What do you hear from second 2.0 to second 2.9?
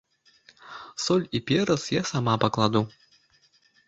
сама пакладу.